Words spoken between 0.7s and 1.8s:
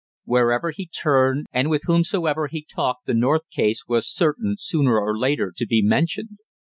he turned and